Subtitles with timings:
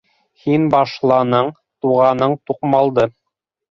[0.45, 1.53] Һин башланың,
[1.87, 3.11] туғаның туҡмалды.